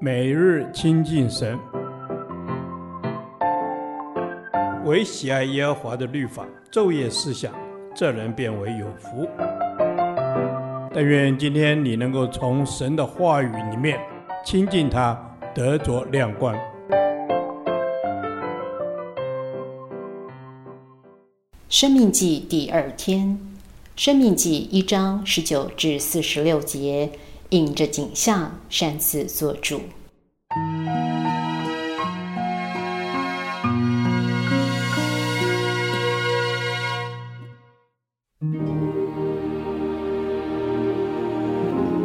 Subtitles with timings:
[0.00, 1.58] 每日亲近神，
[4.84, 7.52] 唯喜爱耶和华的律法，昼夜思想，
[7.94, 9.26] 这人便为有福。
[10.92, 13.98] 但愿今天你能够从神的话语里面
[14.44, 15.18] 亲近他，
[15.54, 16.54] 得着亮光。
[21.68, 23.38] 生命记第二天，
[23.96, 27.10] 生命记一章十九至四十六节。
[27.54, 29.80] 引着景象，擅自做主。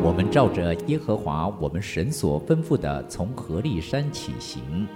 [0.04, 4.88] 我们照着耶和华我们神所吩咐的，从何烈山起行，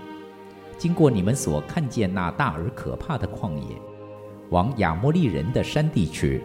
[0.78, 3.76] 经过你们所看见那大而可怕的旷野，
[4.52, 6.44] 往亚摩利人的山地去，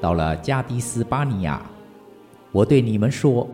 [0.00, 1.60] 到了加低斯巴尼亚。
[2.52, 3.48] 我对你们说，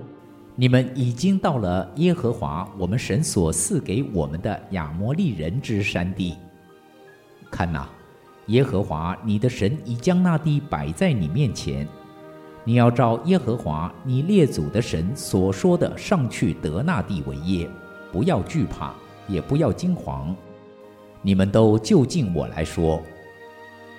[0.55, 6.35] 你们已经到了耶和华我们神所赐给我们的亚摩利人之山地。
[7.51, 7.87] 看哪，
[8.47, 11.87] 耶和华你的神已将那地摆在你面前，
[12.65, 17.69] 你要照耶和华你列祖的神所说的上去得那地为业，
[18.11, 18.95] 不要惧怕，
[19.29, 20.35] 也不要惊惶。
[21.21, 23.03] 你们都就近我来说，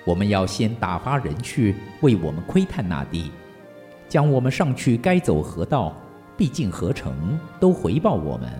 [0.04, 3.30] 我们要先打发人去为我们窥探那地。
[4.08, 5.94] 将我们上去该走何道，
[6.36, 8.50] 必进何城，都回报我们。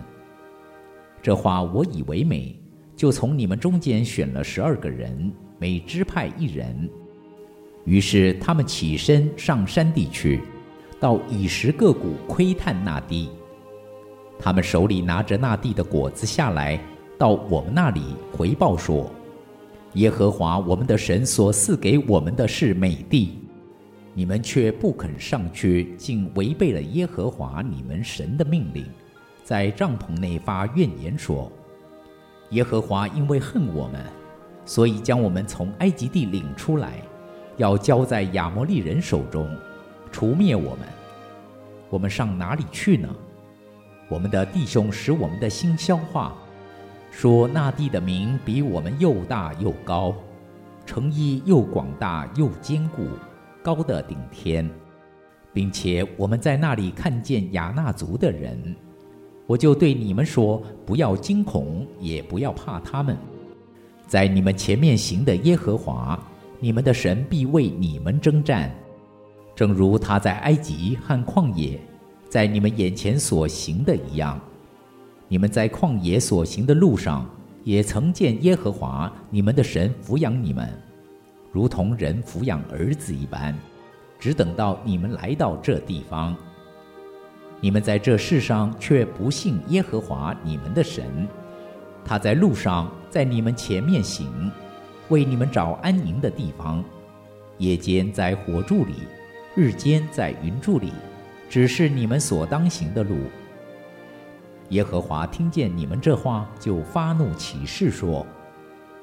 [1.21, 2.55] 这话我以为美，
[2.95, 6.89] 就从你们中间选了十二个人，每支派一人。
[7.85, 10.41] 于是他们起身上山地去，
[10.99, 13.29] 到以实各谷窥探那地。
[14.37, 16.79] 他们手里拿着那地的果子下来，
[17.17, 19.09] 到我们那里回报说：
[19.93, 23.38] 耶和华我们的神所赐给我们的是美地。
[24.19, 28.85] 你们却不肯上去，竟违背了耶和华你们神的命令，
[29.45, 31.49] 在帐篷内发怨言说
[32.51, 34.05] ：“耶和华因为恨我们，
[34.65, 37.01] 所以将我们从埃及地领出来，
[37.55, 39.49] 要交在亚摩利人手中，
[40.11, 40.79] 除灭我们。
[41.89, 43.07] 我们上哪里去呢？
[44.09, 46.35] 我们的弟兄使我们的心消化，
[47.09, 50.13] 说那地的名比我们又大又高，
[50.85, 53.07] 城邑又广大又坚固。”
[53.75, 54.67] 高的顶天，
[55.53, 58.75] 并且我们在那里看见亚衲族的人，
[59.45, 63.15] 我就对你们说：不要惊恐，也不要怕他们。
[64.07, 66.19] 在你们前面行的耶和华，
[66.59, 68.73] 你们的神必为你们征战，
[69.55, 71.79] 正如他在埃及和旷野，
[72.27, 74.39] 在你们眼前所行的一样。
[75.27, 77.29] 你们在旷野所行的路上，
[77.63, 80.67] 也曾见耶和华你们的神抚养你们。
[81.51, 83.55] 如同人抚养儿子一般，
[84.19, 86.35] 只等到你们来到这地方。
[87.59, 91.27] 你们在这世上却不信耶和华你们的神，
[92.05, 94.51] 他在路上在你们前面行，
[95.09, 96.83] 为你们找安营的地方；
[97.57, 98.93] 夜间在火柱里，
[99.55, 100.93] 日间在云柱里，
[101.49, 103.17] 只是你们所当行的路。
[104.69, 108.25] 耶和华听见你们这话，就发怒起誓说。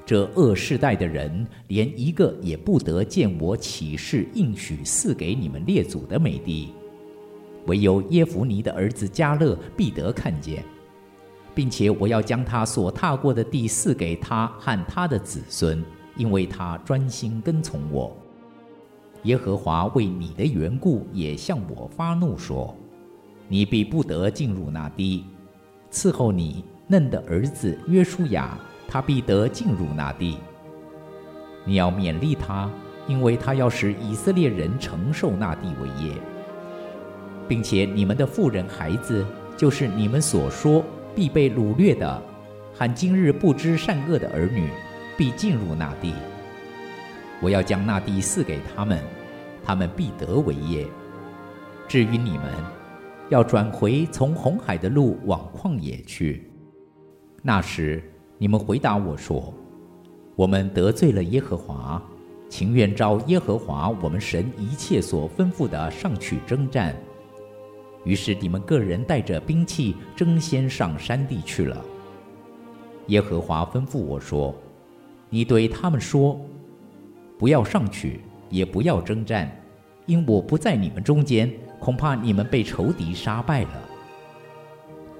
[0.07, 6.69] 这恶世代的人，连一个也不得见我起誓应许赐给你们列祖的美地，
[7.65, 10.63] 唯有耶弗尼的儿子迦勒必得看见，
[11.53, 15.83] 并且我要将他所踏过的地赐给他和他的子孙，
[16.15, 18.15] 因为他专心跟从我。
[19.23, 22.73] 耶和华为你的缘故也向我发怒说：
[23.49, 25.25] 你必不得进入那地，
[25.91, 28.57] 伺候你嫩的儿子约书亚。
[28.87, 30.37] 他必得进入那地。
[31.65, 32.71] 你要勉励他，
[33.07, 36.13] 因为他要使以色列人承受那地为业，
[37.47, 39.25] 并且你们的妇人孩子，
[39.57, 40.81] 就是你们所说
[41.13, 42.21] 必被掳掠的，
[42.73, 44.69] 和今日不知善恶的儿女，
[45.17, 46.13] 必进入那地。
[47.41, 49.03] 我要将那地赐给他们，
[49.63, 50.87] 他们必得为业。
[51.87, 52.53] 至于你们，
[53.27, 56.49] 要转回从红海的路往旷野去。
[57.41, 58.01] 那时。
[58.39, 59.53] 你们回答我说
[60.35, 62.01] ：“我们得罪了耶和华，
[62.49, 66.95] 情愿照耶和华我们神一切所吩咐的上去征战。”
[68.05, 71.83] 于是你们个人带着兵器，争先上山地去了。
[73.07, 74.53] 耶和华吩咐我说
[75.29, 76.39] ：“你对他们说，
[77.39, 79.51] 不要上去，也不要征战，
[80.05, 83.89] 因我不在你们中间，恐怕你们被仇敌杀败了。”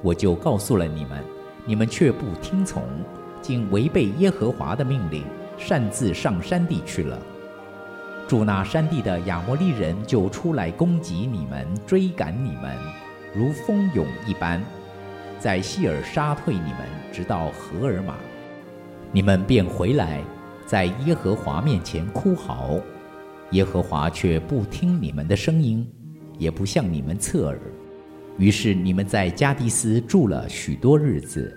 [0.04, 1.37] 我就告诉了你们。
[1.68, 2.82] 你们却不听从，
[3.42, 5.24] 竟违背耶和华的命令，
[5.58, 7.20] 擅自上山地去了。
[8.26, 12.76] 住那山地的亚摩利人就出来攻击你们，追赶你们，
[13.36, 14.64] 如蜂蛹一般，
[15.40, 16.80] 在希珥杀退你们，
[17.12, 18.16] 直到何尔玛，
[19.12, 20.24] 你们便回来，
[20.66, 22.80] 在耶和华面前哭嚎，
[23.52, 25.86] 耶和华却不听你们的声音，
[26.38, 27.60] 也不向你们侧耳。
[28.38, 31.52] 于是你们在加迪斯住了许多日子。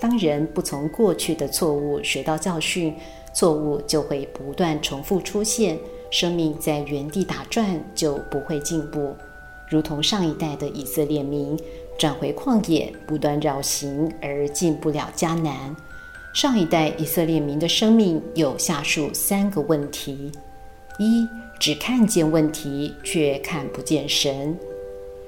[0.00, 2.94] 当人不从过去的错误学到教训，
[3.32, 5.76] 错误就会不断重复出现，
[6.10, 9.16] 生命在原地打转，就不会进步。
[9.66, 11.58] 如同上一代的以色列民。
[11.98, 15.74] 转回旷野，不断绕行而进不了迦南。
[16.34, 20.32] 上一代以色列民的生命有下述三个问题：
[20.98, 21.26] 一、
[21.60, 24.56] 只看见问题，却看不见神。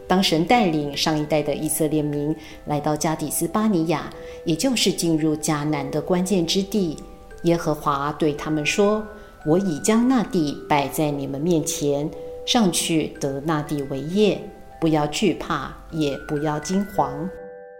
[0.09, 2.35] 当神带领上一代的以色列民
[2.65, 4.13] 来到加底斯巴尼亚，
[4.45, 6.97] 也就是进入迦南的关键之地，
[7.43, 9.05] 耶和华对他们说
[9.47, 12.09] ：“我已将那地摆在你们面前，
[12.45, 14.41] 上去得那地为业。”
[14.81, 17.11] 不要惧怕，也不要惊惶。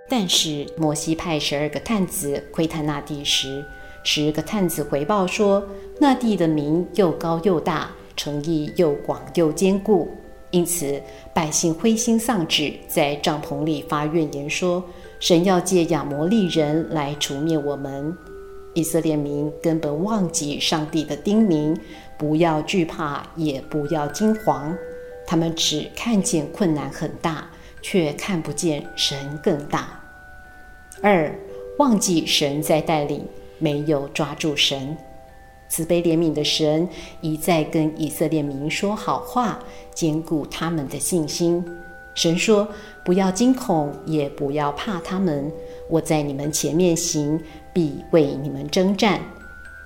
[0.09, 3.65] 但是摩西派十二个探子窥探那地时，
[4.05, 5.67] 十个探子回报说，
[6.01, 10.09] 那地的名又高又大，城邑又广又坚固。
[10.53, 11.03] 因此
[11.35, 14.83] 百姓灰心丧志，在帐篷里发怨言说
[15.19, 18.17] ：“神要借亚摩利人来除灭我们。”
[18.73, 21.77] 以色列民根本忘记上帝的叮咛：
[22.17, 24.73] 不要惧怕，也不要惊惶。
[25.27, 27.51] 他们只看见困难很大，
[27.83, 30.01] 却看不见神更大。
[31.03, 31.35] 二，
[31.79, 33.27] 忘记神在带领，
[33.59, 34.97] 没有抓住神。
[35.69, 36.89] 慈悲怜悯的神
[37.21, 39.59] 一再跟以色列民说好话，
[39.93, 41.65] 坚固他们的信心。
[42.15, 42.67] 神说
[43.05, 45.53] ：“不要惊恐，也不要怕他们。
[45.91, 47.39] 我在你们前面行，
[47.75, 49.21] 必为你们征战。”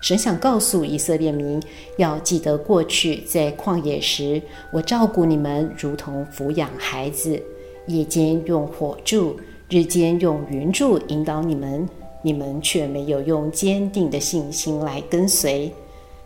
[0.01, 1.63] 神想告诉以色列民，
[1.99, 4.41] 要记得过去在旷野时，
[4.73, 7.39] 我照顾你们如同抚养孩子；
[7.87, 9.39] 夜间用火柱，
[9.69, 11.87] 日间用云柱引导你们，
[12.23, 15.71] 你们却没有用坚定的信心来跟随。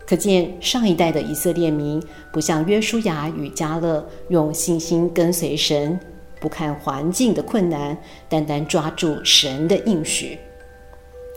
[0.07, 2.01] 可见上一代的以色列民
[2.31, 5.99] 不像约书亚与迦勒，用信心跟随神，
[6.39, 7.97] 不看环境的困难，
[8.29, 10.39] 单单抓住神的应许。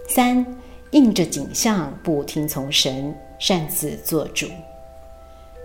[0.06, 0.46] 三。
[0.90, 4.46] 应着景象，不听从神，擅自做主。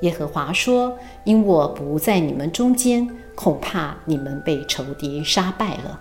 [0.02, 6.00] 耶和华说：“因我不在你们中间，恐怕你们被仇敌杀败了。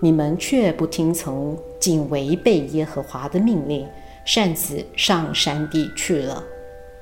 [0.00, 3.86] 你们却不听从，竟违背耶和华的命令，
[4.24, 6.42] 擅自上山地去了。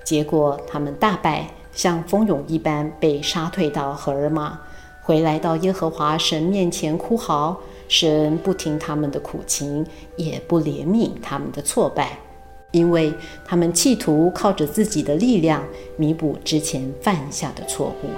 [0.05, 4.61] 结果他们大败，像蜂蛹一般被杀退到何尔玛，
[5.07, 7.57] 回来到耶和华神面前哭嚎。”
[7.89, 9.87] 神不听他们的苦情，
[10.17, 12.19] 也不怜悯他们的挫败，
[12.73, 13.15] 因为
[13.45, 15.63] 他们企图靠着自己的力量
[15.97, 18.09] 弥补之前犯下的错误。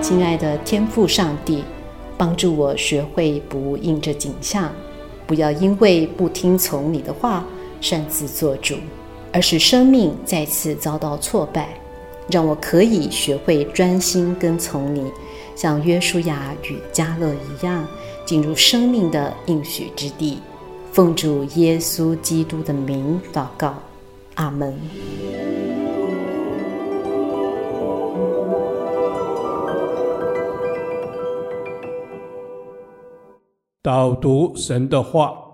[0.00, 1.64] 亲爱的天父上帝，
[2.16, 4.70] 帮助我学会不应着景象，
[5.26, 7.44] 不要因为不听从你的话，
[7.80, 8.76] 擅自做主。
[9.32, 11.68] 而使生命再次遭到挫败，
[12.30, 15.12] 让我可以学会专心跟从你，
[15.54, 17.86] 像约书亚与迦勒一样，
[18.24, 20.38] 进入生命的应许之地。
[20.90, 23.74] 奉主耶稣基督的名祷告，
[24.36, 24.74] 阿门。
[33.82, 35.45] 导读神的话。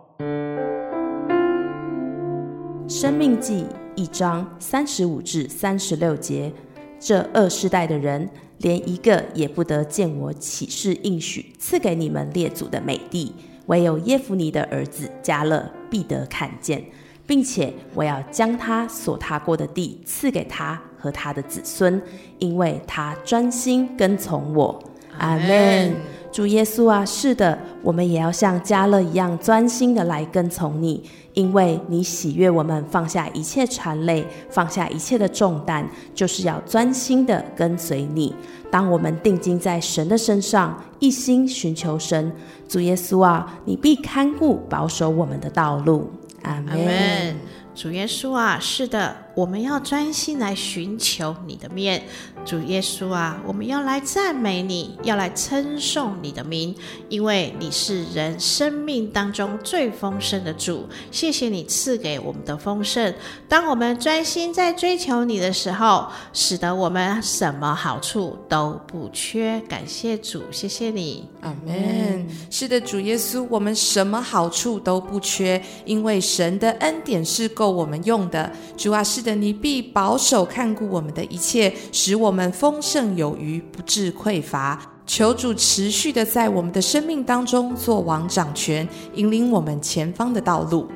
[2.93, 3.65] 生命记
[3.97, 6.53] 一章三十五至三十六节：
[7.01, 13.35] 这二世代的人，连一个也不得见我起誓应许赐给你们列祖的美地，
[13.65, 16.85] 唯有耶孚尼的儿子迦勒必得看见，
[17.27, 22.01] 并且我要将他所踏过的地赐给他和他的子孙，
[22.41, 24.92] 因为他专心跟从我。
[25.19, 25.95] 阿门。
[26.31, 31.03] 主耶稣啊，是的，我们也要像加勒一样专心的来跟从你。
[31.35, 38.35] 因为你喜悦我们放下一切缠累，放下一切的重担，就是要专心的跟随你。
[38.71, 42.33] 当我们定睛在神的身上，一心寻求神，
[42.69, 46.11] 主耶稣啊，你必看顾保守我们的道路。
[46.43, 47.35] 阿门。
[47.75, 52.03] 主耶稣啊，是的，我们要专心来寻求你的面。
[52.45, 56.75] 主耶稣啊，我们要来赞美你，要来称颂你的名，
[57.09, 60.89] 因为你是人生命当中最丰盛的主。
[61.13, 63.15] 谢谢你赐给我们的丰盛。
[63.49, 69.61] 当我们专心在追求你的时候，使得我们什么好处都不缺。
[69.69, 72.27] 感谢主，谢谢你，阿门。
[72.51, 78.51] 是的，主耶稣，我们什么好处都不缺，因为神的恩典是够我们用的。
[78.77, 82.33] 主啊，是的，你必保守看顾我们的一切，使我。
[82.33, 84.81] 们丰盛有余，不致匮乏。
[85.07, 90.89] 求主持续的在我们的生命当中做王掌权，引领我们前方的道路。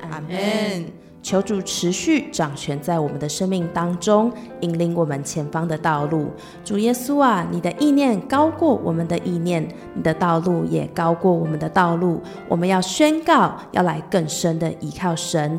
[0.00, 0.99] 阿门。
[1.22, 6.28] 求主持续掌权在我们的生命当中，引领我们前方的道路。
[6.64, 12.20] 主耶稣啊，你的意念高过我们的意念，你的道路也高过我们的道路。
[12.48, 15.58] 我们要宣告，要来更深的依靠神。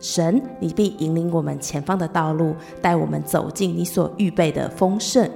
[0.00, 5.30] 神，你必引领我们前方的道路，带我们走进你所预备的丰盛。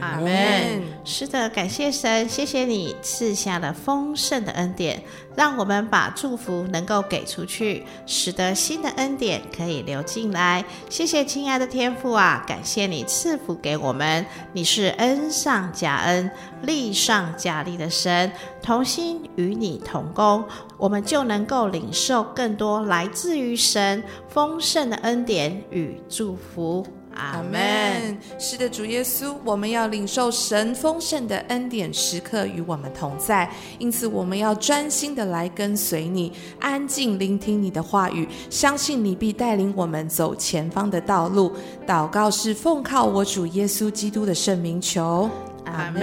[0.00, 0.82] 阿门。
[1.04, 5.02] 是的，感谢神，谢谢你赐下了丰盛的恩典，
[5.36, 10.64] 让我们把祝福能够给出去，使得新的恩典可以流进来。
[10.88, 16.30] 谢谢亲爱的天父啊，感谢你赐福给我们，你是恩上加恩、
[16.62, 18.32] 利上加利的神，
[18.62, 20.44] 同心与你同工，
[20.78, 26.86] 我们就能够领受更多来自于神丰盛的恩典与祝福。
[27.14, 28.16] 阿门。
[28.38, 33.48] 是的，主耶稣，我们要领受神丰盛的恩典，时刻与我们同在。
[33.78, 41.52] 因此，我们要专心的来跟随你，安静聆听你的话语，相信你必带领我们走前方的道路。
[41.86, 45.28] 祷告是奉靠我主耶稣基督的圣名求。
[45.66, 46.02] 阿门。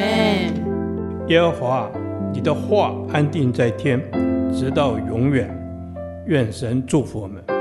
[1.28, 1.92] 耶和华，
[2.34, 4.02] 你的话安定在天，
[4.54, 5.50] 直到永远。
[6.28, 7.61] 愿神祝福我们。